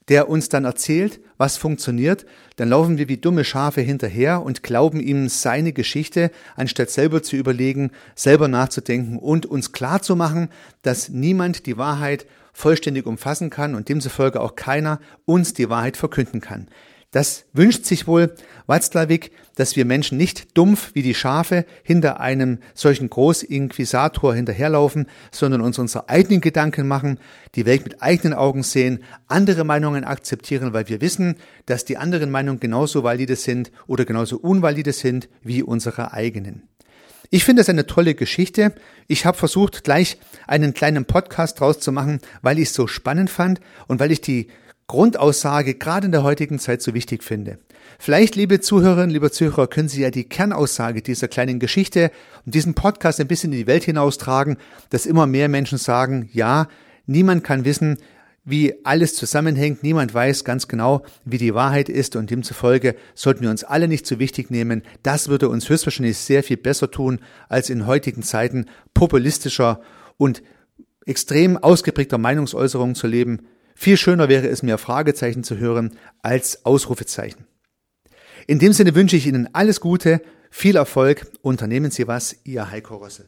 der 0.08 0.30
uns 0.30 0.50
dann 0.50 0.66
erzählt, 0.66 1.20
was 1.38 1.58
funktioniert, 1.58 2.26
dann 2.56 2.70
laufen 2.70 2.98
wir 2.98 3.10
wie 3.10 3.18
dumme 3.18 3.44
Schafe 3.44 3.82
hinterher 3.82 4.42
und 4.42 4.64
glauben 4.64 5.00
ihm 5.00 5.30
seine 5.30 5.74
Geschichte, 5.74 6.32
anstatt 6.56 6.90
selber 6.90 7.22
zu 7.22 7.36
überlegen, 7.36 7.92
selber 8.16 8.48
nachzudenken 8.48 9.20
und 9.20 9.46
uns 9.46 9.72
klar 9.74 10.02
zu 10.02 10.16
machen, 10.16 10.50
dass 10.82 11.10
niemand 11.10 11.66
die 11.66 11.78
Wahrheit 11.78 12.26
vollständig 12.58 13.06
umfassen 13.06 13.52
kann 13.52 13.76
und 13.76 13.88
demzufolge 13.88 14.42
auch 14.42 14.56
keiner 14.56 15.00
uns 15.26 15.54
die 15.54 15.70
Wahrheit 15.70 15.96
verkünden 15.96 16.42
kann. 16.42 16.68
Das 17.12 17.46
wünscht 17.54 17.86
sich 17.86 18.08
wohl 18.08 18.34
Watzlawick, 18.66 19.32
dass 19.56 19.76
wir 19.76 19.86
Menschen 19.86 20.18
nicht 20.18 20.58
dumpf 20.58 20.90
wie 20.96 21.04
die 21.04 21.14
Schafe 21.14 21.66
hinter 21.84 22.20
einem 22.20 22.58
solchen 22.74 23.12
Großinquisitor 23.12 24.34
hinterherlaufen, 24.34 25.06
sondern 25.32 25.62
uns 25.62 25.78
unsere 25.78 26.10
eigenen 26.10 26.42
Gedanken 26.42 26.88
machen, 26.88 27.20
die 27.54 27.68
Welt 27.68 27.84
mit 27.84 28.02
eigenen 28.02 28.34
Augen 28.34 28.64
sehen, 28.64 29.04
andere 29.28 29.64
Meinungen 29.64 30.04
akzeptieren, 30.04 30.74
weil 30.74 30.90
wir 30.90 31.00
wissen, 31.00 31.36
dass 31.68 31.86
die 31.86 31.98
anderen 31.98 32.32
Meinungen 32.32 32.60
genauso 32.60 33.04
valide 33.04 33.36
sind 33.36 33.72
oder 33.86 34.04
genauso 34.04 34.38
unvalide 34.38 34.94
sind 34.94 35.30
wie 35.44 35.62
unsere 35.62 36.12
eigenen. 36.12 36.68
Ich 37.30 37.44
finde 37.44 37.62
es 37.62 37.70
eine 37.70 37.86
tolle 37.86 38.16
Geschichte. 38.16 38.74
Ich 39.08 39.26
habe 39.26 39.38
versucht, 39.38 39.84
gleich 39.84 40.18
einen 40.48 40.74
kleinen 40.74 41.06
Podcast 41.06 41.60
draus 41.60 41.80
zu 41.80 41.92
machen, 41.92 42.22
weil 42.42 42.58
ich 42.58 42.70
es 42.70 42.74
so 42.74 42.88
spannend 42.88 43.30
fand 43.30 43.60
und 43.88 44.00
weil 44.00 44.12
ich 44.12 44.22
die 44.22 44.48
Grundaussage 44.88 45.76
gerade 45.76 46.06
in 46.06 46.14
der 46.14 46.24
heutigen 46.24 46.60
Zeit 46.60 46.82
so 46.82 46.94
wichtig 46.94 47.24
finde. 47.24 47.60
Vielleicht, 48.00 48.36
liebe 48.36 48.62
Zuhörerinnen, 48.62 49.10
lieber 49.10 49.32
Zuhörer, 49.32 49.68
können 49.68 49.90
Sie 49.90 50.02
ja 50.02 50.12
die 50.12 50.24
Kernaussage 50.24 51.02
dieser 51.02 51.28
kleinen 51.28 51.60
Geschichte 51.60 52.12
und 52.46 52.56
diesen 52.56 52.74
Podcast 52.74 53.20
ein 53.20 53.28
bisschen 53.28 53.52
in 53.52 53.60
die 53.60 53.68
Welt 53.68 53.84
hinaustragen, 53.84 54.58
dass 54.90 55.06
immer 55.06 55.28
mehr 55.28 55.50
Menschen 55.50 55.78
sagen, 55.78 56.30
ja, 56.32 56.70
niemand 57.06 57.44
kann 57.44 57.66
wissen, 57.66 57.98
wie 58.48 58.74
alles 58.86 59.14
zusammenhängt. 59.14 59.84
Niemand 59.84 60.14
weiß 60.14 60.46
ganz 60.46 60.70
genau, 60.70 61.04
wie 61.26 61.38
die 61.38 61.54
Wahrheit 61.54 61.90
ist 61.90 62.16
und 62.16 62.32
demzufolge 62.32 62.96
sollten 63.14 63.42
wir 63.42 63.50
uns 63.50 63.66
alle 63.66 63.90
nicht 63.90 64.08
zu 64.08 64.20
wichtig 64.20 64.50
nehmen. 64.50 64.84
Das 65.04 65.28
würde 65.28 65.50
uns 65.50 65.68
höchstwahrscheinlich 65.68 66.18
sehr 66.18 66.44
viel 66.44 66.56
besser 66.56 66.90
tun, 66.90 67.20
als 67.50 67.70
in 67.70 67.86
heutigen 67.86 68.24
Zeiten 68.24 68.68
populistischer 68.94 69.82
und 70.16 70.42
extrem 71.06 71.58
ausgeprägter 71.58 72.18
Meinungsäußerungen 72.18 72.96
zu 72.96 73.08
leben. 73.08 73.48
Viel 73.76 73.98
schöner 73.98 74.30
wäre 74.30 74.48
es 74.48 74.64
mir, 74.64 74.78
Fragezeichen 74.78 75.44
zu 75.44 75.58
hören 75.58 75.98
als 76.22 76.66
Ausrufezeichen. 76.66 77.46
In 78.48 78.60
dem 78.60 78.72
Sinne 78.72 78.96
wünsche 78.96 79.18
ich 79.18 79.28
Ihnen 79.28 79.50
alles 79.54 79.82
Gute, 79.82 80.22
viel 80.50 80.78
Erfolg, 80.78 81.28
unternehmen 81.42 81.92
Sie 81.92 82.08
was, 82.08 82.38
Ihr 82.46 82.72
Heiko 82.72 82.96
Rossel. 82.96 83.28